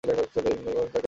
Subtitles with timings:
[0.03, 0.95] রাজা কহিলেন, তাকে ডাকো বৎস।